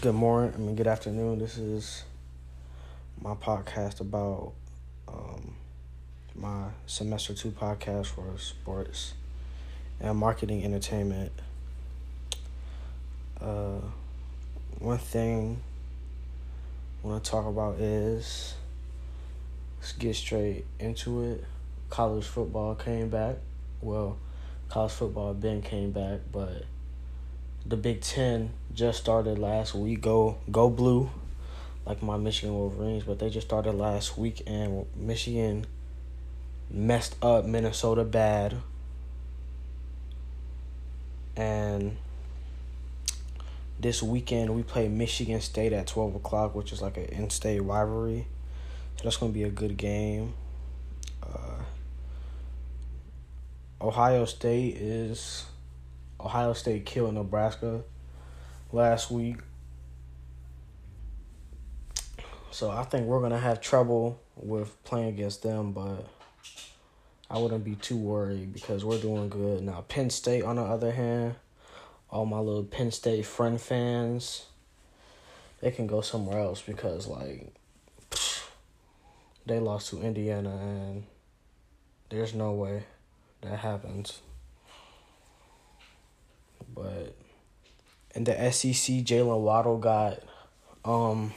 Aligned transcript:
Good 0.00 0.14
morning. 0.14 0.52
I 0.54 0.58
mean, 0.58 0.76
good 0.76 0.86
afternoon. 0.86 1.40
This 1.40 1.58
is 1.58 2.04
my 3.20 3.34
podcast 3.34 3.98
about 3.98 4.52
um, 5.08 5.56
my 6.36 6.66
semester 6.86 7.34
two 7.34 7.50
podcast 7.50 8.06
for 8.06 8.38
sports 8.38 9.14
and 9.98 10.16
marketing 10.16 10.64
entertainment. 10.64 11.32
Uh, 13.40 13.80
one 14.78 14.98
thing 14.98 15.60
I 17.02 17.08
want 17.08 17.24
to 17.24 17.30
talk 17.32 17.46
about 17.46 17.80
is 17.80 18.54
let's 19.80 19.94
get 19.94 20.14
straight 20.14 20.64
into 20.78 21.24
it. 21.24 21.44
College 21.90 22.24
football 22.24 22.76
came 22.76 23.08
back. 23.08 23.38
Well, 23.80 24.16
college 24.68 24.92
football 24.92 25.34
Ben 25.34 25.60
came 25.60 25.90
back, 25.90 26.20
but 26.30 26.66
the 27.68 27.76
Big 27.76 28.00
Ten 28.00 28.50
just 28.74 28.98
started 28.98 29.38
last 29.38 29.74
week. 29.74 30.00
Go 30.00 30.38
go 30.50 30.70
blue, 30.70 31.10
like 31.84 32.02
my 32.02 32.16
Michigan 32.16 32.54
Wolverines, 32.54 33.04
but 33.04 33.18
they 33.18 33.28
just 33.28 33.46
started 33.46 33.72
last 33.72 34.16
week, 34.16 34.42
and 34.46 34.86
Michigan 34.96 35.66
messed 36.70 37.22
up 37.22 37.44
Minnesota 37.44 38.04
bad, 38.04 38.56
and 41.36 41.98
this 43.78 44.02
weekend 44.02 44.54
we 44.56 44.62
play 44.62 44.88
Michigan 44.88 45.40
State 45.42 45.74
at 45.74 45.86
twelve 45.86 46.14
o'clock, 46.14 46.54
which 46.54 46.72
is 46.72 46.80
like 46.80 46.96
an 46.96 47.04
in-state 47.04 47.60
rivalry. 47.60 48.26
So 48.96 49.04
that's 49.04 49.18
gonna 49.18 49.32
be 49.32 49.44
a 49.44 49.50
good 49.50 49.76
game. 49.76 50.32
Uh, 51.22 51.62
Ohio 53.80 54.24
State 54.24 54.76
is 54.76 55.44
Ohio 56.20 56.52
State 56.52 56.84
killed 56.84 57.14
Nebraska 57.14 57.82
last 58.72 59.10
week. 59.10 59.36
So 62.50 62.70
I 62.70 62.82
think 62.82 63.06
we're 63.06 63.20
gonna 63.20 63.38
have 63.38 63.60
trouble 63.60 64.20
with 64.34 64.82
playing 64.84 65.08
against 65.08 65.42
them, 65.42 65.72
but 65.72 66.06
I 67.30 67.38
wouldn't 67.38 67.64
be 67.64 67.74
too 67.74 67.96
worried 67.96 68.52
because 68.52 68.84
we're 68.84 69.00
doing 69.00 69.28
good. 69.28 69.62
Now 69.62 69.84
Penn 69.88 70.10
State 70.10 70.42
on 70.42 70.56
the 70.56 70.62
other 70.62 70.92
hand, 70.92 71.36
all 72.10 72.26
my 72.26 72.38
little 72.38 72.64
Penn 72.64 72.90
State 72.90 73.26
friend 73.26 73.60
fans, 73.60 74.46
they 75.60 75.70
can 75.70 75.86
go 75.86 76.00
somewhere 76.00 76.40
else 76.40 76.62
because 76.62 77.06
like 77.06 77.52
they 79.46 79.60
lost 79.60 79.90
to 79.90 80.02
Indiana 80.02 80.56
and 80.56 81.04
there's 82.10 82.34
no 82.34 82.52
way 82.52 82.84
that 83.42 83.58
happens. 83.58 84.20
But 86.78 87.14
in 88.14 88.24
the 88.24 88.32
SEC, 88.52 88.96
Jaylen 89.04 89.40
Waddle 89.40 89.78
got 89.78 90.20
um 90.84 91.32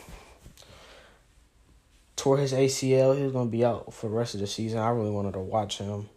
tore 2.16 2.38
his 2.38 2.54
ACL. 2.54 3.18
He 3.18 3.24
was 3.24 3.32
gonna 3.32 3.50
be 3.50 3.66
out 3.66 3.94
for 3.94 4.08
the 4.08 4.16
rest 4.16 4.36
of 4.36 4.40
the 4.40 4.48
season. 4.48 4.80
I 4.80 4.90
really 4.90 5.10
wanted 5.10 5.34
to 5.34 5.40
watch 5.40 5.78
him. 5.80 6.10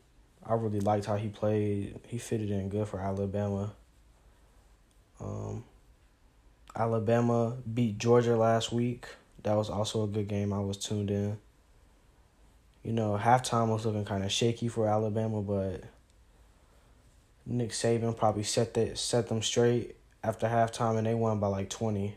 I 0.46 0.54
really 0.54 0.80
liked 0.80 1.06
how 1.06 1.16
he 1.16 1.28
played. 1.28 1.98
He 2.06 2.18
fitted 2.18 2.50
in 2.50 2.68
good 2.68 2.86
for 2.86 3.00
Alabama. 3.00 3.72
Um, 5.18 5.64
Alabama 6.76 7.56
beat 7.72 7.98
Georgia 7.98 8.36
last 8.36 8.70
week. 8.70 9.06
That 9.42 9.54
was 9.54 9.70
also 9.70 10.04
a 10.04 10.06
good 10.06 10.28
game. 10.28 10.52
I 10.52 10.60
was 10.60 10.76
tuned 10.76 11.10
in. 11.10 11.38
You 12.82 12.92
know, 12.92 13.18
halftime 13.20 13.68
was 13.68 13.86
looking 13.86 14.04
kind 14.04 14.22
of 14.22 14.30
shaky 14.30 14.68
for 14.68 14.86
Alabama, 14.86 15.40
but 15.40 15.84
Nick 17.46 17.70
Saban 17.70 18.16
probably 18.16 18.42
set 18.42 18.74
that 18.74 18.98
set 18.98 19.28
them 19.28 19.42
straight 19.42 19.96
after 20.22 20.46
halftime, 20.46 20.96
and 20.96 21.06
they 21.06 21.14
won 21.14 21.40
by 21.40 21.48
like 21.48 21.68
twenty 21.68 22.16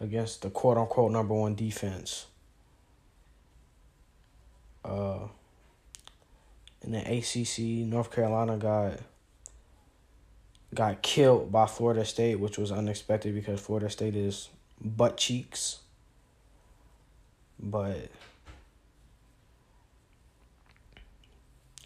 against 0.00 0.42
the 0.42 0.50
quote 0.50 0.76
unquote 0.76 1.12
number 1.12 1.34
one 1.34 1.54
defense. 1.54 2.26
Uh, 4.84 5.28
in 6.82 6.92
the 6.92 6.98
ACC, 6.98 7.86
North 7.86 8.10
Carolina 8.10 8.56
got 8.56 9.00
got 10.74 11.02
killed 11.02 11.52
by 11.52 11.66
Florida 11.66 12.04
State, 12.04 12.36
which 12.36 12.58
was 12.58 12.72
unexpected 12.72 13.34
because 13.34 13.60
Florida 13.60 13.90
State 13.90 14.16
is 14.16 14.48
butt 14.80 15.16
cheeks. 15.16 15.80
But 17.58 18.08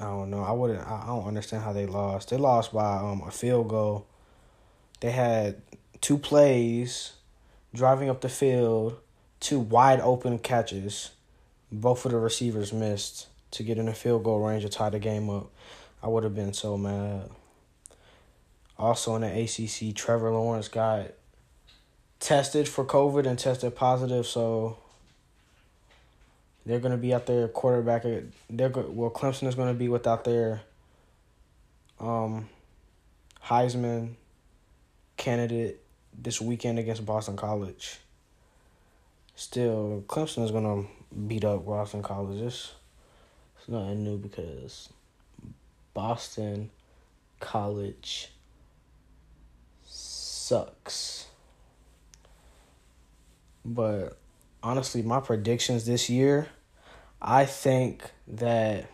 I 0.04 0.10
don't 0.10 0.31
know. 0.31 0.42
I 0.42 0.53
wouldn't. 0.53 0.87
I 0.87 1.06
don't 1.06 1.26
understand 1.26 1.65
how 1.65 1.72
they 1.72 1.87
lost. 1.87 2.31
They 2.31 2.37
lost 2.37 2.72
by 2.72 2.97
um 2.98 3.22
a 3.26 3.31
field 3.31 3.69
goal. 3.69 4.06
They 5.00 5.10
had 5.10 5.62
two 6.00 6.19
plays, 6.19 7.15
driving 7.75 8.09
up 8.09 8.20
the 8.20 8.28
field, 8.28 8.98
two 9.41 9.59
wide 9.59 10.00
open 10.00 10.38
catches. 10.38 11.10
Both 11.72 12.04
of 12.04 12.12
the 12.12 12.19
receivers 12.19 12.72
missed 12.72 13.28
to 13.53 13.62
get 13.62 13.78
in 13.78 13.87
the 13.87 13.94
field 13.94 14.25
goal 14.25 14.41
range 14.41 14.62
to 14.62 14.69
tie 14.69 14.91
the 14.91 14.98
game 14.98 15.31
up. 15.31 15.50
I 16.03 16.09
would 16.09 16.25
have 16.25 16.34
been 16.34 16.53
so 16.53 16.76
mad. 16.76 17.31
Also 18.78 19.15
in 19.16 19.22
the 19.22 19.28
ACC, 19.28 19.94
Trevor 19.94 20.31
Lawrence 20.32 20.69
got 20.69 21.12
tested 22.21 22.69
for 22.69 22.84
COVID 22.84 23.26
and 23.26 23.38
tested 23.38 23.75
positive, 23.75 24.26
so 24.26 24.78
they're 26.66 26.80
going 26.80 26.92
to 26.92 26.98
be 26.98 27.12
out 27.12 27.26
there 27.26 27.48
quarterback. 27.48 28.04
They're 28.48 28.69
go- 28.69 28.91
well, 28.91 29.10
Clemson 29.10 29.48
is 29.48 29.54
going 29.54 29.69
to 29.69 29.78
be 29.78 29.88
without 29.88 30.25
their 30.25 30.62
um, 32.00 32.48
Heisman 33.44 34.14
candidate 35.16 35.80
this 36.16 36.41
weekend 36.41 36.78
against 36.78 37.04
Boston 37.04 37.36
College. 37.36 37.98
Still, 39.36 40.04
Clemson 40.06 40.44
is 40.44 40.50
going 40.50 40.64
to 40.64 41.16
beat 41.26 41.44
up 41.44 41.66
Boston 41.66 42.03
College. 42.03 42.41
It's, 42.41 42.72
it's 43.58 43.69
nothing 43.69 44.04
new 44.04 44.16
because 44.16 44.88
Boston 45.92 46.70
College 47.41 48.30
sucks. 49.84 51.26
But 53.64 54.19
honestly, 54.64 55.02
my 55.02 55.20
predictions 55.20 55.84
this 55.84 56.08
year, 56.08 56.48
I 57.20 57.44
think 57.44 58.10
that 58.26 58.86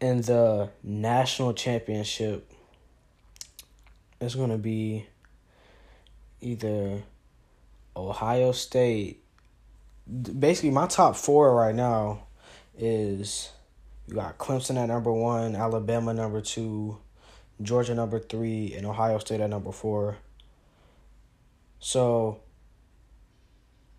in 0.00 0.22
the 0.22 0.70
national 0.82 1.52
championship, 1.54 2.50
it's 4.20 4.36
going 4.36 4.50
to 4.50 4.58
be 4.58 5.06
either 6.40 7.02
Ohio 7.96 8.52
State. 8.52 9.22
Basically, 10.38 10.70
my 10.70 10.86
top 10.86 11.16
four 11.16 11.54
right 11.54 11.74
now 11.74 12.22
is 12.78 13.50
you 14.06 14.14
got 14.14 14.38
Clemson 14.38 14.80
at 14.80 14.86
number 14.86 15.12
one, 15.12 15.56
Alabama 15.56 16.14
number 16.14 16.40
two, 16.40 16.98
Georgia 17.60 17.94
number 17.94 18.20
three, 18.20 18.72
and 18.76 18.86
Ohio 18.86 19.18
State 19.18 19.40
at 19.40 19.50
number 19.50 19.72
four. 19.72 20.18
So 21.80 22.40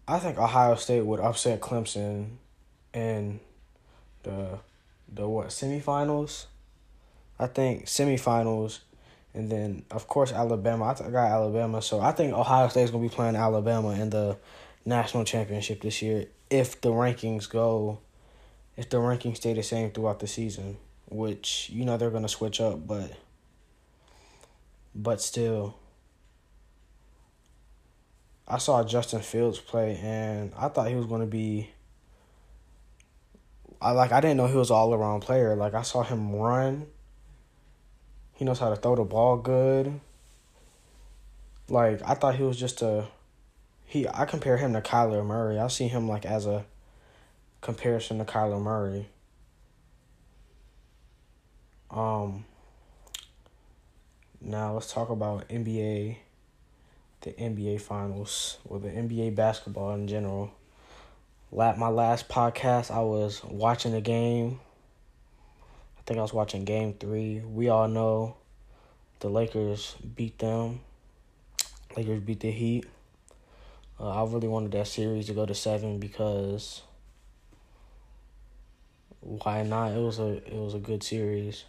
I 0.07 0.19
think 0.19 0.37
Ohio 0.37 0.75
State 0.75 1.05
would 1.05 1.19
upset 1.19 1.61
Clemson 1.61 2.37
in 2.93 3.39
the 4.23 4.59
the 5.11 5.27
what 5.27 5.47
semifinals. 5.47 6.45
I 7.39 7.47
think 7.47 7.85
semifinals, 7.85 8.79
and 9.33 9.51
then 9.51 9.83
of 9.89 10.07
course 10.07 10.31
Alabama. 10.31 10.85
I, 10.85 11.07
I 11.07 11.09
got 11.09 11.31
Alabama, 11.31 11.81
so 11.81 11.99
I 11.99 12.11
think 12.11 12.33
Ohio 12.33 12.67
State's 12.67 12.91
gonna 12.91 13.03
be 13.03 13.09
playing 13.09 13.35
Alabama 13.35 13.89
in 13.89 14.11
the 14.11 14.37
national 14.85 15.23
championship 15.23 15.81
this 15.81 16.01
year 16.01 16.27
if 16.49 16.79
the 16.81 16.89
rankings 16.89 17.49
go, 17.49 17.99
if 18.77 18.89
the 18.89 18.97
rankings 18.97 19.37
stay 19.37 19.53
the 19.53 19.63
same 19.63 19.91
throughout 19.91 20.19
the 20.19 20.27
season. 20.27 20.77
Which 21.07 21.69
you 21.71 21.85
know 21.85 21.97
they're 21.97 22.09
gonna 22.09 22.27
switch 22.27 22.61
up, 22.61 22.85
but 22.85 23.11
but 24.93 25.21
still. 25.21 25.75
I 28.47 28.59
saw 28.59 28.83
Justin 28.83 29.21
Fields 29.21 29.59
play, 29.59 29.99
and 30.03 30.53
I 30.55 30.67
thought 30.67 30.87
he 30.87 30.95
was 30.95 31.07
going 31.07 31.21
to 31.21 31.27
be. 31.27 31.71
I 33.81 33.91
like. 33.91 34.11
I 34.11 34.21
didn't 34.21 34.37
know 34.37 34.47
he 34.47 34.55
was 34.55 34.71
all 34.71 34.93
around 34.93 35.21
player. 35.21 35.55
Like 35.55 35.73
I 35.73 35.81
saw 35.81 36.03
him 36.03 36.35
run. 36.35 36.87
He 38.33 38.45
knows 38.45 38.59
how 38.59 38.69
to 38.69 38.75
throw 38.75 38.95
the 38.95 39.03
ball 39.03 39.37
good. 39.37 39.99
Like 41.69 42.01
I 42.05 42.13
thought 42.13 42.35
he 42.35 42.43
was 42.43 42.57
just 42.57 42.81
a. 42.81 43.07
He 43.85 44.07
I 44.07 44.25
compare 44.25 44.57
him 44.57 44.73
to 44.73 44.81
Kyler 44.81 45.25
Murray. 45.25 45.59
I 45.59 45.67
see 45.67 45.87
him 45.87 46.07
like 46.07 46.25
as 46.25 46.45
a 46.45 46.65
comparison 47.61 48.19
to 48.19 48.25
Kyler 48.25 48.61
Murray. 48.61 49.07
Um. 51.89 52.45
Now 54.39 54.73
let's 54.73 54.93
talk 54.93 55.09
about 55.09 55.49
NBA 55.49 56.17
the 57.25 57.31
NBA 57.31 57.81
finals 57.81 58.59
or 58.65 58.79
the 58.79 58.89
NBA 58.89 59.33
basketball 59.33 59.95
in 59.95 60.07
general. 60.07 60.51
My 61.51 61.87
last 61.87 62.29
podcast, 62.29 62.91
I 62.91 62.99
was 62.99 63.43
watching 63.43 63.93
the 63.93 64.01
game. 64.01 64.59
I 65.97 66.01
think 66.05 66.19
I 66.19 66.21
was 66.21 66.33
watching 66.33 66.65
game 66.65 66.93
three. 66.93 67.39
We 67.39 67.67
all 67.69 67.87
know 67.87 68.35
the 69.21 69.29
Lakers 69.29 69.95
beat 70.15 70.37
them. 70.37 70.81
Lakers 71.97 72.21
beat 72.21 72.41
the 72.41 72.51
Heat. 72.51 72.85
Uh, 73.99 74.09
I 74.09 74.31
really 74.31 74.47
wanted 74.47 74.73
that 74.73 74.87
series 74.87 75.25
to 75.25 75.33
go 75.33 75.47
to 75.47 75.55
seven 75.55 75.97
because 75.97 76.83
why 79.21 79.63
not? 79.63 79.93
It 79.93 79.99
was 79.99 80.19
a 80.19 80.33
it 80.45 80.53
was 80.53 80.75
a 80.75 80.79
good 80.79 81.01
series. 81.01 81.63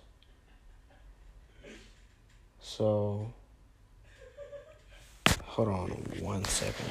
So 2.60 3.32
hold 5.56 5.68
on 5.68 5.88
one 6.20 6.44
second. 6.44 6.84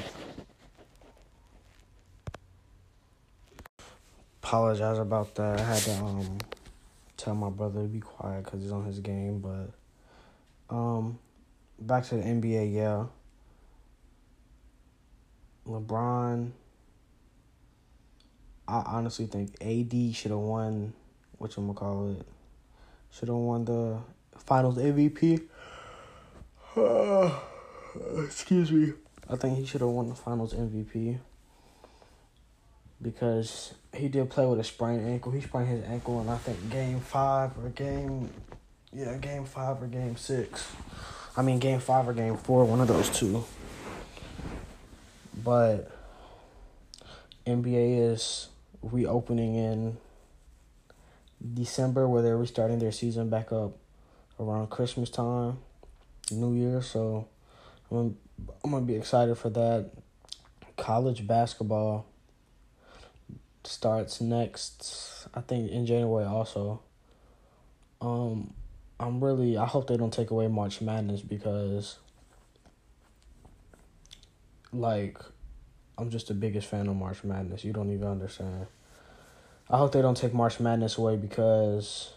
Apologize 4.42 4.98
about 4.98 5.36
that. 5.36 5.60
I 5.60 5.64
had 5.64 5.84
to 5.84 5.92
um 6.04 6.40
tell 7.16 7.36
my 7.36 7.52
brother 7.52 7.84
to 7.84 7.88
be 7.88 8.00
quiet 8.00 8.44
because 8.44 8.64
he's 8.64 8.72
on 8.72 8.86
his 8.86 9.00
game, 9.02 9.40
but 9.40 10.76
um 10.76 11.20
back 11.80 12.06
to 12.06 12.16
the 12.16 12.24
NBA, 12.24 12.74
yeah. 12.74 13.06
LeBron, 15.68 16.50
I 18.68 18.84
honestly 18.88 19.28
think 19.28 19.52
AD 19.62 20.16
should 20.16 20.32
have 20.32 20.40
won. 20.40 20.94
What 21.38 21.56
you 21.56 21.62
gonna 21.62 21.76
call 21.76 22.16
it? 22.20 22.26
Should 23.12 23.28
have 23.28 23.38
won 23.38 23.66
the 23.66 24.00
Finals 24.40 24.80
MVP. 24.80 25.44
Uh, 27.96 28.22
excuse 28.24 28.72
me. 28.72 28.94
I 29.30 29.36
think 29.36 29.58
he 29.58 29.66
should 29.66 29.82
have 29.82 29.90
won 29.90 30.10
the 30.10 30.16
Finals 30.16 30.54
MVP 30.54 31.18
because 33.02 33.74
he 33.94 34.08
did 34.08 34.30
play 34.30 34.46
with 34.46 34.60
a 34.60 34.64
sprained 34.64 35.08
ankle. 35.08 35.32
He 35.32 35.42
sprained 35.42 35.70
his 35.70 35.84
ankle 35.84 36.22
in 36.22 36.30
I 36.30 36.38
think 36.38 36.70
Game 36.70 37.00
Five 37.00 37.58
or 37.58 37.70
Game, 37.70 38.30
yeah, 38.94 39.18
Game 39.18 39.46
Five 39.46 39.82
or 39.82 39.88
Game 39.88 40.16
Six. 40.16 40.72
I 41.36 41.42
mean 41.42 41.60
Game 41.60 41.80
Five 41.80 42.08
or 42.08 42.14
Game 42.14 42.38
Four, 42.38 42.66
one 42.66 42.82
of 42.82 42.88
those 42.88 43.10
two. 43.10 43.44
But 45.44 45.92
NBA 47.46 48.12
is 48.12 48.50
reopening 48.82 49.56
in 49.56 49.98
December, 51.54 52.08
where 52.08 52.22
they're 52.22 52.38
restarting 52.38 52.80
their 52.80 52.92
season 52.92 53.30
back 53.30 53.52
up 53.52 53.78
around 54.40 54.70
Christmas 54.70 55.10
time, 55.10 55.60
New 56.32 56.54
Year. 56.54 56.82
So 56.82 57.28
I'm 57.98 58.72
gonna 58.72 58.86
be 58.86 58.96
excited 58.96 59.38
for 59.38 59.50
that. 59.52 59.92
College 60.78 61.26
basketball 61.26 62.06
starts 63.64 64.22
next, 64.22 65.28
I 65.34 65.42
think 65.42 65.72
in 65.72 65.86
January 65.86 66.26
also. 66.26 66.82
Um, 68.02 68.54
I'm 69.00 69.24
really 69.24 69.58
I 69.58 69.66
hope 69.66 69.88
they 69.88 69.98
don't 69.98 70.14
take 70.14 70.32
away 70.32 70.48
March 70.48 70.82
Madness 70.82 71.22
because 71.22 71.98
like 74.72 75.18
I'm 75.98 76.10
just 76.10 76.28
the 76.28 76.34
biggest 76.34 76.68
fan 76.68 76.88
of 76.88 76.96
March 76.96 77.24
Madness. 77.24 77.64
You 77.64 77.74
don't 77.74 77.92
even 77.92 78.08
understand. 78.08 78.68
I 79.70 79.78
hope 79.78 79.94
they 79.94 80.02
don't 80.02 80.18
take 80.18 80.34
March 80.34 80.60
Madness 80.60 80.98
away 80.98 81.16
because 81.16 82.12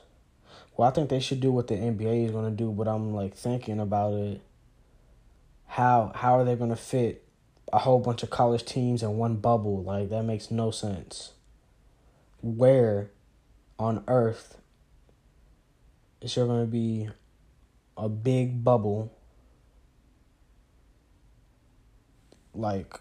well, 0.76 0.88
I 0.88 0.92
think 0.92 1.08
they 1.08 1.20
should 1.20 1.40
do 1.40 1.50
what 1.50 1.66
the 1.66 1.74
NBA 1.74 2.26
is 2.26 2.30
gonna 2.30 2.50
do, 2.50 2.70
but 2.70 2.86
I'm 2.86 3.12
like 3.12 3.34
thinking 3.34 3.80
about 3.80 4.14
it. 4.14 4.40
How 5.78 6.10
how 6.12 6.36
are 6.36 6.44
they 6.44 6.56
gonna 6.56 6.74
fit 6.74 7.22
a 7.72 7.78
whole 7.78 8.00
bunch 8.00 8.24
of 8.24 8.30
college 8.30 8.64
teams 8.64 9.00
in 9.04 9.16
one 9.16 9.36
bubble? 9.36 9.84
Like 9.84 10.10
that 10.10 10.24
makes 10.24 10.50
no 10.50 10.72
sense. 10.72 11.34
Where 12.42 13.12
on 13.78 14.02
earth 14.08 14.58
is 16.20 16.34
there 16.34 16.46
gonna 16.46 16.66
be 16.66 17.08
a 17.96 18.08
big 18.08 18.64
bubble 18.64 19.12
like 22.52 22.98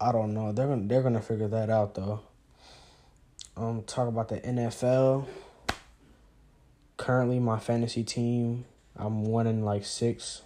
I 0.00 0.12
don't 0.12 0.32
know. 0.32 0.52
They're 0.52 0.68
gonna 0.68 0.86
they're 0.86 1.02
gonna 1.02 1.22
figure 1.22 1.48
that 1.48 1.68
out 1.68 1.96
though. 1.96 2.20
Um, 3.56 3.82
talk 3.82 4.06
about 4.06 4.28
the 4.28 4.38
NFL. 4.38 5.26
Currently, 6.96 7.40
my 7.40 7.58
fantasy 7.58 8.04
team, 8.04 8.66
I'm 8.94 9.24
one 9.24 9.48
in 9.48 9.64
like 9.64 9.84
six. 9.84 10.42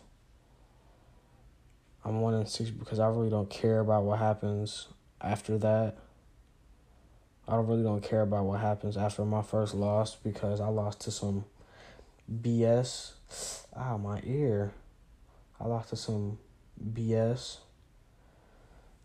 I'm 2.04 2.20
one 2.20 2.34
in 2.34 2.46
six 2.46 2.70
because 2.70 2.98
I 2.98 3.08
really 3.08 3.30
don't 3.30 3.48
care 3.48 3.80
about 3.80 4.04
what 4.04 4.18
happens 4.18 4.88
after 5.20 5.56
that. 5.58 5.96
I 7.48 7.52
don't 7.52 7.66
really 7.66 7.82
don't 7.82 8.02
care 8.02 8.22
about 8.22 8.44
what 8.44 8.60
happens 8.60 8.96
after 8.96 9.24
my 9.24 9.42
first 9.42 9.74
loss 9.74 10.14
because 10.14 10.60
I 10.60 10.68
lost 10.68 11.00
to 11.02 11.10
some 11.10 11.44
BS. 12.30 13.12
Ah, 13.74 13.96
my 13.96 14.20
ear. 14.24 14.72
I 15.60 15.66
lost 15.66 15.90
to 15.90 15.96
some 15.96 16.38
BS. 16.92 17.58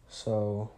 So, 0.09 0.71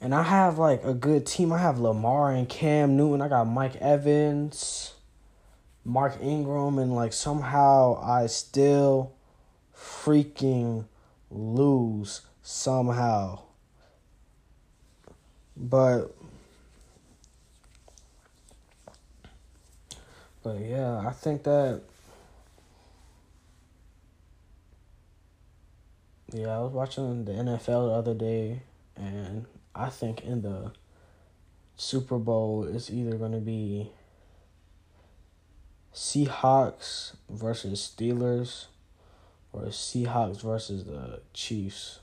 and 0.00 0.14
I 0.14 0.22
have 0.22 0.58
like 0.58 0.82
a 0.84 0.94
good 0.94 1.26
team. 1.26 1.52
I 1.52 1.58
have 1.58 1.78
Lamar 1.78 2.32
and 2.32 2.48
Cam 2.48 2.96
Newton. 2.96 3.20
I 3.20 3.28
got 3.28 3.44
Mike 3.44 3.76
Evans, 3.76 4.94
Mark 5.84 6.16
Ingram, 6.20 6.78
and 6.78 6.94
like 6.94 7.12
somehow 7.12 8.00
I 8.02 8.26
still 8.26 9.14
freaking 9.76 10.84
lose 11.30 12.22
somehow. 12.42 13.40
But 15.56 16.14
but 20.42 20.58
yeah, 20.60 20.98
I 21.06 21.12
think 21.12 21.44
that 21.44 21.82
Yeah, 26.34 26.48
I 26.48 26.58
was 26.62 26.72
watching 26.72 27.26
the 27.26 27.30
NFL 27.30 27.90
the 27.90 27.94
other 27.94 28.12
day, 28.12 28.62
and 28.96 29.46
I 29.72 29.88
think 29.88 30.24
in 30.24 30.42
the 30.42 30.72
Super 31.76 32.18
Bowl 32.18 32.64
it's 32.64 32.90
either 32.90 33.16
going 33.16 33.30
to 33.30 33.38
be 33.38 33.92
Seahawks 35.94 37.14
versus 37.30 37.94
Steelers 37.96 38.66
or 39.54 39.66
Seahawks 39.66 40.42
versus 40.42 40.84
the 40.84 41.20
Chiefs. 41.32 42.00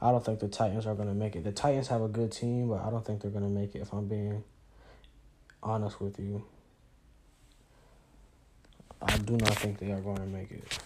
I 0.00 0.10
don't 0.10 0.24
think 0.24 0.40
the 0.40 0.48
Titans 0.48 0.86
are 0.86 0.94
going 0.94 1.08
to 1.08 1.14
make 1.14 1.36
it. 1.36 1.44
The 1.44 1.52
Titans 1.52 1.88
have 1.88 2.02
a 2.02 2.08
good 2.08 2.32
team, 2.32 2.68
but 2.68 2.82
I 2.82 2.90
don't 2.90 3.04
think 3.04 3.22
they're 3.22 3.30
going 3.30 3.44
to 3.44 3.50
make 3.50 3.74
it 3.74 3.80
if 3.80 3.92
I'm 3.92 4.06
being 4.06 4.42
honest 5.62 6.00
with 6.00 6.18
you. 6.18 6.44
I 9.00 9.16
do 9.18 9.36
not 9.36 9.54
think 9.54 9.78
they 9.78 9.92
are 9.92 10.00
going 10.00 10.16
to 10.16 10.26
make 10.26 10.50
it. 10.50 10.78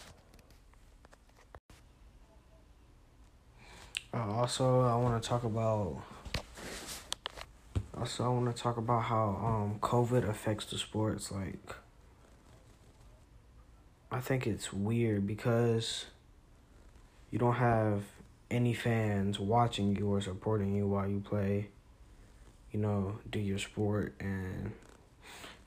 Uh, 4.12 4.32
also, 4.32 4.82
I 4.82 4.96
want 4.96 5.22
to 5.22 5.28
talk 5.28 5.44
about. 5.44 6.02
Also, 7.96 8.24
I 8.24 8.28
want 8.28 8.54
to 8.54 8.62
talk 8.62 8.76
about 8.76 9.04
how 9.04 9.40
um 9.44 9.78
COVID 9.80 10.28
affects 10.28 10.66
the 10.66 10.78
sports. 10.78 11.32
Like, 11.32 11.74
I 14.10 14.20
think 14.20 14.46
it's 14.46 14.72
weird 14.72 15.26
because 15.26 16.06
you 17.30 17.38
don't 17.38 17.54
have 17.54 18.02
any 18.50 18.72
fans 18.72 19.38
watching 19.38 19.94
you 19.96 20.12
or 20.12 20.20
supporting 20.20 20.74
you 20.74 20.86
while 20.86 21.08
you 21.08 21.20
play. 21.20 21.68
You 22.72 22.80
know, 22.80 23.18
do 23.30 23.38
your 23.38 23.58
sport, 23.58 24.14
and 24.20 24.72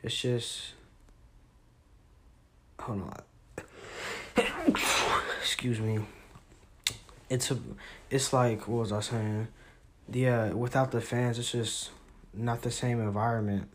it's 0.03 0.15
just. 0.15 0.74
Hold 2.79 3.03
on. 4.38 4.45
Excuse 5.41 5.79
me 5.79 6.00
it's 7.31 7.50
a 7.50 7.57
it's 8.10 8.33
like 8.33 8.67
what 8.67 8.81
was 8.81 8.91
I 8.91 9.00
saying? 9.00 9.48
Yeah, 10.12 10.51
without 10.51 10.91
the 10.91 11.00
fans, 11.00 11.39
it's 11.39 11.53
just 11.53 11.91
not 12.33 12.62
the 12.62 12.71
same 12.71 13.00
environment 13.00 13.69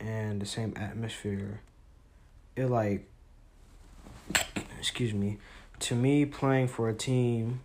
and 0.00 0.40
the 0.40 0.46
same 0.46 0.72
atmosphere. 0.76 1.60
It 2.56 2.66
like 2.66 3.06
excuse 4.80 5.14
me, 5.14 5.38
to 5.78 5.94
me 5.94 6.26
playing 6.26 6.66
for 6.66 6.88
a 6.88 6.94
team 6.94 7.60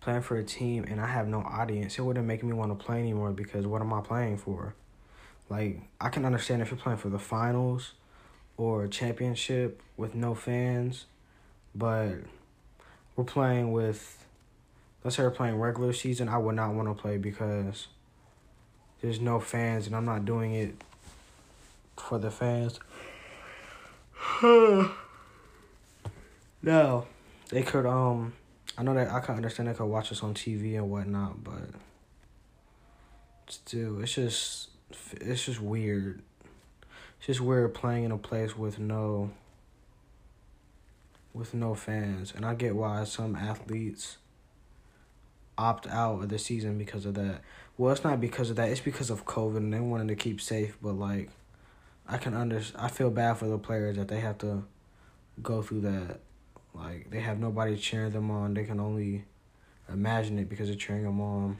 playing 0.00 0.22
for 0.22 0.36
a 0.36 0.44
team 0.44 0.84
and 0.88 1.00
I 1.00 1.06
have 1.06 1.28
no 1.28 1.40
audience, 1.40 1.98
it 1.98 2.02
wouldn't 2.02 2.26
make 2.26 2.42
me 2.42 2.52
want 2.52 2.76
to 2.76 2.84
play 2.84 2.98
anymore 2.98 3.32
because 3.32 3.66
what 3.66 3.82
am 3.82 3.92
I 3.92 4.00
playing 4.00 4.38
for? 4.38 4.74
Like 5.48 5.80
I 6.00 6.08
can 6.08 6.24
understand 6.24 6.62
if 6.62 6.70
you're 6.70 6.78
playing 6.78 6.98
for 6.98 7.10
the 7.10 7.18
finals 7.18 7.92
or 8.56 8.84
a 8.84 8.88
championship 8.88 9.82
with 9.96 10.14
no 10.14 10.34
fans, 10.34 11.06
but 11.74 12.14
we're 13.14 13.24
playing 13.24 13.72
with, 13.72 14.24
let's 15.04 15.16
say 15.16 15.22
we're 15.22 15.30
playing 15.30 15.56
regular 15.56 15.92
season, 15.92 16.28
I 16.28 16.38
would 16.38 16.56
not 16.56 16.72
want 16.72 16.88
to 16.88 16.94
play 16.94 17.18
because 17.18 17.88
there's 19.02 19.20
no 19.20 19.38
fans 19.38 19.86
and 19.86 19.94
I'm 19.94 20.04
not 20.06 20.24
doing 20.24 20.54
it 20.54 20.74
for 21.96 22.18
the 22.18 22.30
fans. 22.30 22.80
no, 26.62 27.06
they 27.48 27.62
could, 27.62 27.86
um, 27.86 28.34
I 28.76 28.82
know 28.82 28.94
that 28.94 29.10
I 29.10 29.20
can 29.20 29.36
understand 29.36 29.68
they 29.68 29.74
could 29.74 29.86
watch 29.86 30.12
us 30.12 30.22
on 30.22 30.34
TV 30.34 30.76
and 30.76 30.90
whatnot, 30.90 31.42
but 31.42 31.70
still, 33.48 34.00
it's 34.02 34.14
just, 34.14 34.70
it's 35.12 35.44
just 35.44 35.60
weird. 35.60 36.22
It's 37.18 37.26
just 37.26 37.40
weird 37.40 37.74
playing 37.74 38.04
in 38.04 38.12
a 38.12 38.18
place 38.18 38.56
with 38.56 38.78
no 38.78 39.30
with 41.32 41.54
no 41.54 41.74
fans, 41.74 42.32
and 42.34 42.44
I 42.44 42.54
get 42.54 42.74
why 42.74 43.04
some 43.04 43.36
athletes 43.36 44.18
opt 45.56 45.86
out 45.86 46.22
of 46.22 46.28
the 46.28 46.38
season 46.38 46.78
because 46.78 47.04
of 47.06 47.14
that. 47.14 47.42
Well, 47.76 47.92
it's 47.92 48.04
not 48.04 48.20
because 48.20 48.50
of 48.50 48.56
that. 48.56 48.68
It's 48.70 48.80
because 48.80 49.10
of 49.10 49.26
COVID, 49.26 49.58
and 49.58 49.72
they 49.72 49.80
wanted 49.80 50.08
to 50.08 50.16
keep 50.16 50.40
safe. 50.40 50.76
But 50.82 50.94
like, 50.94 51.30
I 52.08 52.16
can 52.16 52.34
under. 52.34 52.60
I 52.76 52.88
feel 52.88 53.10
bad 53.10 53.38
for 53.38 53.46
the 53.46 53.58
players 53.58 53.96
that 53.96 54.08
they 54.08 54.20
have 54.20 54.38
to 54.38 54.64
go 55.42 55.62
through 55.62 55.82
that. 55.82 56.20
Like 56.74 57.10
they 57.10 57.20
have 57.20 57.38
nobody 57.38 57.76
cheering 57.76 58.12
them 58.12 58.30
on. 58.30 58.54
They 58.54 58.64
can 58.64 58.80
only 58.80 59.24
imagine 59.92 60.38
it 60.38 60.48
because 60.48 60.68
they're 60.68 60.76
cheering 60.76 61.04
them 61.04 61.20
on 61.20 61.58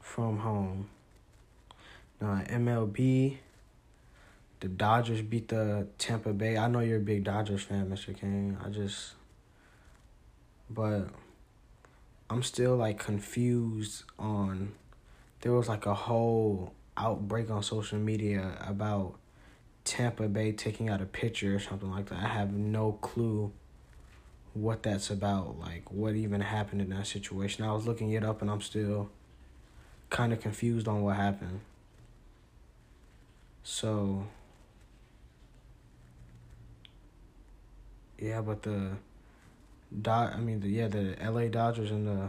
from 0.00 0.38
home. 0.38 0.88
Now 2.20 2.42
MLB, 2.48 3.36
the 4.60 4.68
Dodgers 4.68 5.22
beat 5.22 5.48
the 5.48 5.86
Tampa 5.98 6.32
Bay. 6.32 6.56
I 6.56 6.68
know 6.68 6.80
you're 6.80 6.98
a 6.98 7.00
big 7.00 7.24
Dodgers 7.24 7.62
fan, 7.62 7.88
Mr. 7.88 8.18
King. 8.18 8.56
I 8.64 8.68
just, 8.70 9.12
but 10.68 11.08
I'm 12.30 12.42
still 12.42 12.76
like 12.76 12.98
confused 12.98 14.04
on. 14.18 14.72
There 15.40 15.52
was 15.52 15.68
like 15.68 15.86
a 15.86 15.94
whole 15.94 16.72
outbreak 16.96 17.48
on 17.50 17.62
social 17.62 17.98
media 17.98 18.58
about 18.66 19.14
Tampa 19.88 20.28
Bay 20.28 20.52
taking 20.52 20.90
out 20.90 21.00
a 21.00 21.06
picture 21.06 21.56
or 21.56 21.58
something 21.58 21.90
like 21.90 22.10
that. 22.10 22.22
I 22.22 22.28
have 22.28 22.52
no 22.52 22.92
clue 22.92 23.50
what 24.52 24.82
that's 24.82 25.08
about, 25.08 25.58
like 25.58 25.90
what 25.90 26.14
even 26.14 26.42
happened 26.42 26.82
in 26.82 26.90
that 26.90 27.06
situation. 27.06 27.64
I 27.64 27.72
was 27.72 27.86
looking 27.86 28.10
it 28.10 28.22
up 28.22 28.42
and 28.42 28.50
I'm 28.50 28.60
still 28.60 29.08
kind 30.10 30.30
of 30.34 30.40
confused 30.40 30.88
on 30.88 31.00
what 31.00 31.16
happened. 31.16 31.60
So 33.62 34.26
yeah, 38.18 38.42
but 38.42 38.62
the 38.62 38.90
dot 40.02 40.34
I 40.34 40.40
mean 40.40 40.60
the 40.60 40.68
yeah, 40.68 40.88
the 40.88 41.16
LA 41.18 41.48
Dodgers 41.48 41.90
and 41.90 42.06
the 42.06 42.28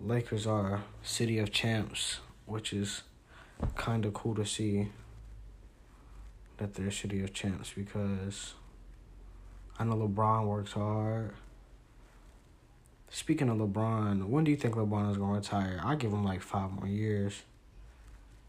Lakers 0.00 0.46
are 0.46 0.84
city 1.02 1.38
of 1.38 1.52
champs, 1.52 2.20
which 2.46 2.72
is 2.72 3.02
kind 3.76 4.06
of 4.06 4.14
cool 4.14 4.34
to 4.36 4.46
see 4.46 4.88
that 6.58 6.74
they're 6.74 6.90
city 6.90 7.22
of 7.22 7.32
champs 7.32 7.72
because 7.72 8.54
I 9.78 9.84
know 9.84 9.94
LeBron 9.94 10.46
works 10.46 10.72
hard. 10.72 11.34
Speaking 13.10 13.48
of 13.48 13.56
LeBron, 13.56 14.26
when 14.26 14.44
do 14.44 14.50
you 14.50 14.56
think 14.56 14.74
LeBron 14.74 15.10
is 15.10 15.16
going 15.16 15.30
to 15.30 15.38
retire? 15.38 15.80
I 15.82 15.94
give 15.94 16.12
him 16.12 16.24
like 16.24 16.42
five 16.42 16.70
more 16.70 16.86
years. 16.86 17.42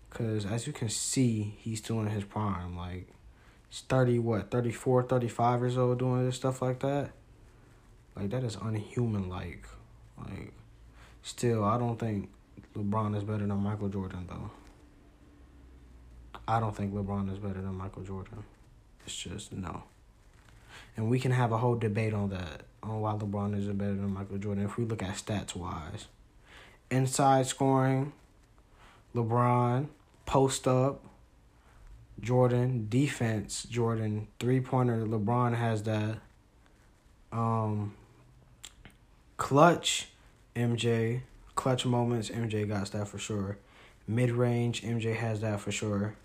Because 0.10 0.46
as 0.46 0.66
you 0.68 0.74
can 0.74 0.90
see, 0.90 1.56
he's 1.60 1.80
still 1.80 2.00
in 2.02 2.08
his 2.08 2.24
prime. 2.24 2.76
Like, 2.76 3.08
he's 3.70 3.82
30, 3.82 4.20
what, 4.20 4.52
34, 4.52 5.04
35 5.04 5.60
years 5.62 5.78
old 5.78 6.00
doing 6.00 6.26
this 6.26 6.36
stuff 6.36 6.62
like 6.62 6.80
that. 6.80 7.12
Like, 8.16 8.32
that 8.32 8.44
is 8.44 8.56
unhuman. 8.56 9.30
Like, 9.30 9.68
like, 10.18 10.54
still, 11.22 11.64
I 11.64 11.78
don't 11.78 12.00
think 12.00 12.30
LeBron 12.76 13.16
is 13.16 13.24
better 13.24 13.46
than 13.46 13.58
Michael 13.58 13.90
Jordan, 13.90 14.26
though. 14.28 14.50
I 16.50 16.60
don't 16.60 16.76
think 16.76 16.96
LeBron 16.96 17.32
is 17.32 17.38
better 17.38 17.62
than 17.62 17.76
Michael 17.76 18.02
Jordan. 18.02 18.44
It's 19.06 19.16
just 19.16 19.54
no. 19.54 19.84
And 20.98 21.08
we 21.08 21.20
can 21.20 21.32
have 21.32 21.52
a 21.52 21.60
whole 21.60 21.76
debate 21.76 22.12
on 22.12 22.32
that, 22.32 22.64
on 22.82 23.02
why 23.02 23.14
LeBron 23.14 23.56
is 23.56 23.68
better 23.68 23.94
than 23.94 24.12
Michael 24.12 24.40
Jordan 24.40 24.66
if 24.66 24.76
we 24.76 24.84
look 24.84 25.04
at 25.04 25.14
stats 25.16 25.56
wise. 25.56 26.08
Inside 26.90 27.46
scoring, 27.46 28.14
LeBron, 29.14 29.90
post 30.26 30.68
up, 30.68 31.06
Jordan, 32.20 32.88
defense, 32.90 33.62
Jordan, 33.70 34.28
three 34.40 34.60
pointer, 34.60 35.06
LeBron 35.06 35.56
has 35.56 35.84
that. 35.84 36.18
Um 37.32 37.94
clutch, 39.38 40.08
MJ, 40.56 41.22
clutch 41.54 41.86
moments, 41.86 42.32
MJ 42.32 42.68
got 42.68 42.88
that 42.88 43.08
for 43.08 43.20
sure. 43.20 43.60
Mid 44.08 44.32
range, 44.32 44.82
MJ 44.82 45.16
has 45.16 45.42
that 45.42 45.60
for 45.60 45.72
sure. 45.72 46.16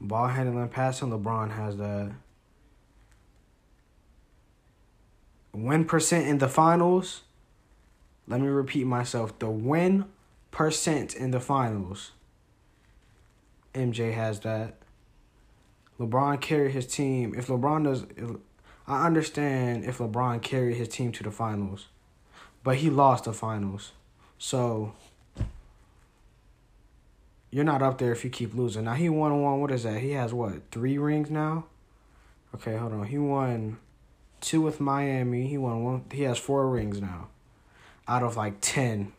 Ball 0.00 0.28
handling, 0.28 0.68
passing, 0.68 1.10
LeBron 1.10 1.50
has 1.50 1.76
that. 1.76 2.12
Win 5.52 5.84
percent 5.84 6.26
in 6.26 6.38
the 6.38 6.48
finals. 6.48 7.22
Let 8.26 8.40
me 8.40 8.48
repeat 8.48 8.86
myself. 8.86 9.38
The 9.38 9.50
win 9.50 10.06
percent 10.50 11.14
in 11.14 11.32
the 11.32 11.40
finals. 11.40 12.12
MJ 13.74 14.14
has 14.14 14.40
that. 14.40 14.76
LeBron 15.98 16.40
carried 16.40 16.72
his 16.72 16.86
team. 16.86 17.34
If 17.36 17.48
LeBron 17.48 17.84
does, 17.84 18.06
I 18.86 19.06
understand 19.06 19.84
if 19.84 19.98
LeBron 19.98 20.40
carried 20.40 20.76
his 20.76 20.88
team 20.88 21.12
to 21.12 21.22
the 21.22 21.30
finals, 21.30 21.88
but 22.64 22.76
he 22.76 22.88
lost 22.88 23.24
the 23.24 23.34
finals. 23.34 23.92
So 24.38 24.94
you're 27.50 27.64
not 27.64 27.82
up 27.82 27.98
there 27.98 28.12
if 28.12 28.24
you 28.24 28.30
keep 28.30 28.54
losing. 28.54 28.84
Now 28.84 28.94
he 28.94 29.08
won 29.08 29.42
one. 29.42 29.60
What 29.60 29.70
is 29.70 29.82
that? 29.82 30.00
He 30.00 30.12
has 30.12 30.32
what 30.32 30.70
three 30.70 30.98
rings 30.98 31.30
now? 31.30 31.66
Okay, 32.54 32.76
hold 32.76 32.92
on. 32.92 33.04
He 33.06 33.18
won 33.18 33.78
two 34.40 34.60
with 34.60 34.80
Miami. 34.80 35.46
He 35.46 35.58
won 35.58 35.84
one. 35.84 36.04
He 36.12 36.22
has 36.22 36.38
four 36.38 36.68
rings 36.68 37.00
now, 37.00 37.28
out 38.08 38.22
of 38.22 38.36
like 38.36 38.54
ten. 38.60 39.12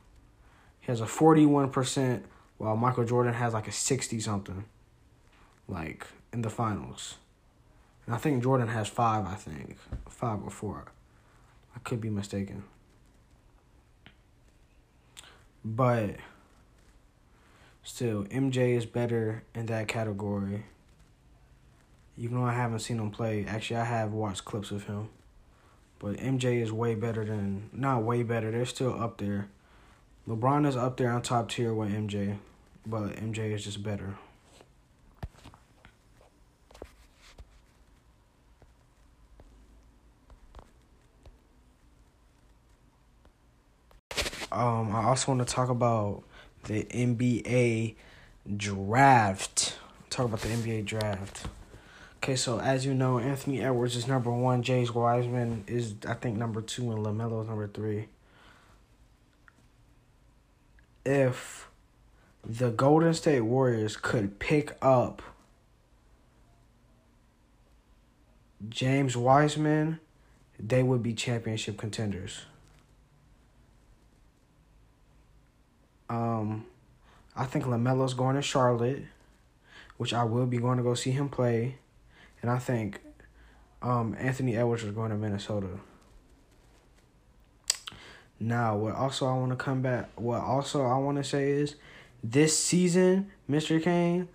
He 0.80 0.88
has 0.88 1.02
a 1.02 1.06
forty-one 1.06 1.70
percent, 1.70 2.26
while 2.58 2.76
Michael 2.76 3.06
Jordan 3.06 3.34
has 3.34 3.54
like 3.54 3.68
a 3.68 3.72
sixty 3.72 4.20
something, 4.20 4.66
like 5.68 6.08
in 6.34 6.42
the 6.42 6.50
finals. 6.50 7.16
And 8.06 8.16
I 8.16 8.18
think 8.18 8.44
Jordan 8.44 8.70
has 8.70 8.88
five. 8.88 9.26
I 9.26 9.36
think 9.36 9.78
five 10.10 10.44
or 10.44 10.50
four. 10.50 10.86
I 11.76 11.80
could 11.80 12.02
be 12.02 12.10
mistaken. 12.10 12.64
But 15.64 16.16
still, 17.84 18.24
MJ 18.26 18.76
is 18.78 18.86
better 18.86 19.44
in 19.54 19.66
that 19.68 19.88
category. 19.88 20.66
Even 22.18 22.38
though 22.38 22.46
I 22.46 22.54
haven't 22.54 22.80
seen 22.80 23.00
him 23.00 23.12
play, 23.12 23.46
actually, 23.48 23.78
I 23.78 23.86
have 23.86 24.12
watched 24.12 24.46
clips 24.46 24.72
of 24.72 24.84
him. 24.84 25.10
But 26.00 26.18
MJ 26.18 26.62
is 26.62 26.72
way 26.72 26.96
better 26.96 27.24
than, 27.24 27.70
not 27.72 28.04
way 28.04 28.24
better, 28.24 28.52
they're 28.52 28.66
still 28.66 29.02
up 29.02 29.18
there. 29.18 29.50
LeBron 30.28 30.68
is 30.68 30.76
up 30.76 30.98
there 30.98 31.12
on 31.12 31.22
top 31.22 31.50
tier 31.50 31.74
with 31.74 31.92
MJ, 31.92 32.38
but 32.86 33.16
MJ 33.16 33.54
is 33.54 33.64
just 33.64 33.82
better. 33.84 34.16
Um, 44.52 44.94
I 44.94 45.06
also 45.06 45.32
want 45.32 45.48
to 45.48 45.54
talk 45.54 45.70
about 45.70 46.24
the 46.64 46.84
NBA 46.86 47.96
draft. 48.58 49.78
Talk 50.10 50.26
about 50.26 50.42
the 50.42 50.50
NBA 50.50 50.86
draft. 50.86 51.48
Okay, 52.18 52.36
so 52.36 52.60
as 52.60 52.86
you 52.86 52.94
know, 52.94 53.18
Anthony 53.18 53.62
Edwards 53.62 53.96
is 53.96 54.08
number 54.08 54.32
one. 54.32 54.62
James 54.62 54.94
Wiseman 54.94 55.64
is, 55.66 55.96
I 56.08 56.14
think, 56.14 56.38
number 56.38 56.62
two, 56.62 56.92
and 56.92 57.04
LaMelo 57.04 57.42
is 57.42 57.48
number 57.48 57.68
three. 57.68 58.10
If 61.04 61.68
the 62.46 62.70
Golden 62.70 63.14
State 63.16 63.42
Warriors 63.42 63.98
could 63.98 64.38
pick 64.38 64.78
up 64.84 65.24
James 68.70 69.18
Wiseman, 69.18 70.00
they 70.60 70.84
would 70.84 71.02
be 71.02 71.14
championship 71.14 71.78
contenders. 71.78 72.42
Um, 76.12 76.66
I 77.38 77.46
think 77.46 77.64
LaMelo's 77.66 78.14
going 78.14 78.36
to 78.36 78.42
Charlotte, 78.42 79.04
which 79.96 80.14
I 80.14 80.26
will 80.26 80.46
be 80.46 80.58
going 80.58 80.78
to 80.78 80.84
go 80.84 80.94
see 80.94 81.12
him 81.12 81.30
play. 81.30 81.78
And 82.42 82.52
I 82.52 82.60
think 82.60 83.00
um, 83.82 84.18
Anthony 84.20 84.58
Edwards 84.58 84.84
is 84.84 84.92
going 84.92 85.12
to 85.12 85.16
Minnesota. 85.16 85.70
Now, 88.42 88.76
what 88.76 88.96
also 88.96 89.26
I 89.26 89.34
want 89.36 89.52
to 89.52 89.56
come 89.56 89.82
back, 89.82 90.10
what 90.16 90.42
also 90.42 90.86
I 90.86 90.98
want 90.98 91.18
to 91.18 91.24
say 91.24 91.52
is 91.52 91.76
this 92.22 92.58
season, 92.58 93.32
Mr. 93.50 93.82
Kane, 93.82 94.28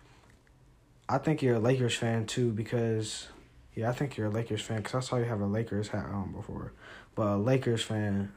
I 1.10 1.18
think 1.18 1.42
you're 1.42 1.56
a 1.56 1.60
Lakers 1.60 1.94
fan 1.94 2.24
too 2.24 2.52
because, 2.52 3.28
yeah, 3.74 3.90
I 3.90 3.92
think 3.92 4.16
you're 4.16 4.28
a 4.28 4.30
Lakers 4.30 4.62
fan 4.62 4.78
because 4.78 4.94
I 4.94 5.00
saw 5.00 5.16
you 5.16 5.24
have 5.24 5.42
a 5.42 5.46
Lakers 5.46 5.88
hat 5.88 6.06
on 6.06 6.32
before. 6.32 6.72
But 7.14 7.26
a 7.26 7.36
Lakers 7.36 7.82
fan, 7.82 8.32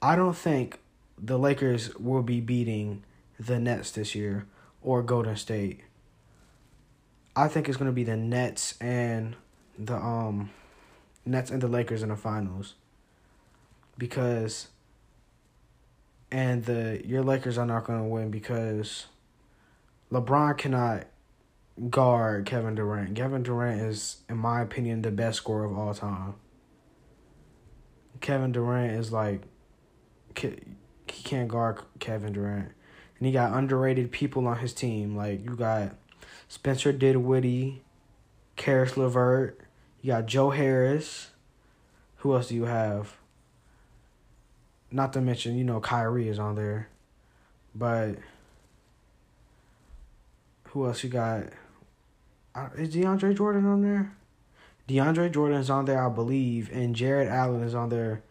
I 0.00 0.14
don't 0.14 0.36
think 0.36 0.78
the 1.22 1.38
Lakers 1.38 1.94
will 1.96 2.22
be 2.22 2.40
beating 2.40 3.04
the 3.38 3.58
Nets 3.58 3.90
this 3.90 4.14
year 4.14 4.46
or 4.82 5.02
Golden 5.02 5.36
State. 5.36 5.80
I 7.36 7.48
think 7.48 7.68
it's 7.68 7.76
gonna 7.76 7.92
be 7.92 8.04
the 8.04 8.16
Nets 8.16 8.74
and 8.80 9.36
the 9.78 9.96
um 9.96 10.50
Nets 11.24 11.50
and 11.50 11.62
the 11.62 11.68
Lakers 11.68 12.02
in 12.02 12.08
the 12.08 12.16
finals. 12.16 12.74
Because 13.98 14.68
and 16.32 16.64
the 16.64 17.02
your 17.04 17.22
Lakers 17.22 17.58
are 17.58 17.66
not 17.66 17.84
gonna 17.84 18.06
win 18.06 18.30
because 18.30 19.06
LeBron 20.10 20.58
cannot 20.58 21.06
guard 21.88 22.46
Kevin 22.46 22.74
Durant. 22.74 23.14
Kevin 23.14 23.42
Durant 23.42 23.80
is, 23.80 24.18
in 24.28 24.36
my 24.36 24.60
opinion, 24.60 25.02
the 25.02 25.10
best 25.10 25.38
scorer 25.38 25.64
of 25.64 25.78
all 25.78 25.94
time. 25.94 26.34
Kevin 28.20 28.52
Durant 28.52 28.92
is 28.98 29.12
like, 29.12 29.42
he 31.10 31.22
can't 31.22 31.48
guard 31.48 31.80
Kevin 31.98 32.32
Durant. 32.32 32.72
And 33.18 33.26
he 33.26 33.32
got 33.32 33.52
underrated 33.52 34.12
people 34.12 34.46
on 34.46 34.58
his 34.58 34.72
team. 34.72 35.16
Like, 35.16 35.44
you 35.44 35.56
got 35.56 35.94
Spencer 36.48 36.92
Dinwiddie, 36.92 37.82
Caris 38.56 38.96
LeVert, 38.96 39.60
you 40.02 40.12
got 40.12 40.26
Joe 40.26 40.50
Harris. 40.50 41.30
Who 42.16 42.34
else 42.34 42.48
do 42.48 42.54
you 42.54 42.64
have? 42.64 43.16
Not 44.90 45.12
to 45.12 45.20
mention, 45.20 45.56
you 45.56 45.64
know, 45.64 45.80
Kyrie 45.80 46.28
is 46.28 46.38
on 46.38 46.54
there. 46.54 46.88
But 47.74 48.16
who 50.68 50.86
else 50.86 51.04
you 51.04 51.10
got? 51.10 51.44
Is 52.76 52.94
DeAndre 52.94 53.36
Jordan 53.36 53.66
on 53.66 53.82
there? 53.82 54.12
DeAndre 54.88 55.32
Jordan 55.32 55.58
is 55.58 55.70
on 55.70 55.84
there, 55.84 56.04
I 56.04 56.08
believe, 56.08 56.70
and 56.72 56.96
Jarrett 56.96 57.28
Allen 57.28 57.62
is 57.62 57.74
on 57.74 57.90
there, 57.90 58.22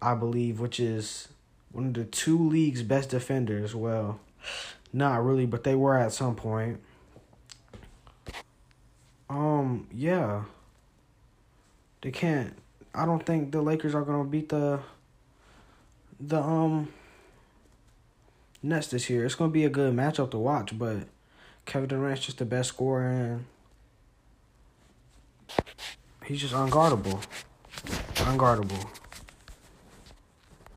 I 0.00 0.14
believe, 0.14 0.58
which 0.58 0.80
is 0.80 1.28
one 1.74 1.86
of 1.88 1.94
the 1.94 2.04
two 2.04 2.38
league's 2.38 2.84
best 2.84 3.10
defenders. 3.10 3.74
Well, 3.74 4.20
not 4.92 5.24
really, 5.24 5.44
but 5.44 5.64
they 5.64 5.74
were 5.74 5.98
at 5.98 6.12
some 6.12 6.36
point. 6.36 6.80
Um, 9.28 9.88
yeah. 9.92 10.44
They 12.00 12.12
can't. 12.12 12.54
I 12.94 13.04
don't 13.04 13.26
think 13.26 13.50
the 13.50 13.60
Lakers 13.60 13.94
are 13.94 14.02
gonna 14.02 14.24
beat 14.24 14.50
the 14.50 14.78
the 16.20 16.40
um 16.40 16.92
Nets 18.62 18.86
this 18.86 19.10
year. 19.10 19.24
It's 19.24 19.34
gonna 19.34 19.50
be 19.50 19.64
a 19.64 19.70
good 19.70 19.94
matchup 19.94 20.30
to 20.30 20.38
watch, 20.38 20.78
but 20.78 21.08
Kevin 21.66 21.88
Durant's 21.88 22.24
just 22.24 22.38
the 22.38 22.44
best 22.44 22.68
scorer 22.68 23.08
and 23.08 23.44
he's 26.24 26.40
just 26.40 26.54
unguardable. 26.54 27.20
Unguardable. 28.14 28.86